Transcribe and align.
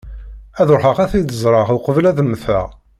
Ad 0.61 0.69
ṛuḥeɣ 0.77 0.97
ad 1.03 1.09
t-id-ẓreɣ 1.11 1.67
uqbel 1.75 2.05
ad 2.07 2.19
mmteɣ. 2.23 2.67